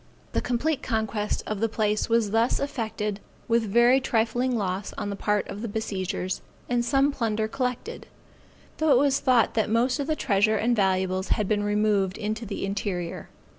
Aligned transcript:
The 0.33 0.41
complete 0.41 0.81
conquest 0.81 1.43
of 1.45 1.59
the 1.59 1.69
place 1.69 2.09
was 2.09 2.31
thus 2.31 2.59
effected 2.59 3.19
with 3.47 3.61
very 3.69 3.99
trifling 4.01 4.57
loss 4.57 4.93
on 4.93 5.11
the 5.11 5.15
part 5.15 5.47
of 5.47 5.61
the 5.61 5.67
besiegers, 5.67 6.41
and 6.67 6.83
some 6.83 7.11
plunder 7.11 7.47
collected; 7.47 8.07
though 8.79 8.89
it 8.89 8.97
was 8.97 9.19
thought 9.19 9.53
that 9.53 9.69
most 9.69 9.99
of 9.99 10.07
the 10.07 10.15
treasure 10.15 10.55
and 10.57 10.75
valuables 10.75 11.27
had 11.27 11.47
been 11.47 11.61
removed 11.63 12.17
into 12.17 12.47
the 12.47 12.65
interior. 12.65 13.29